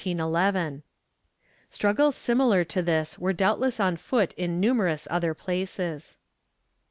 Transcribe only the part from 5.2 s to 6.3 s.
places.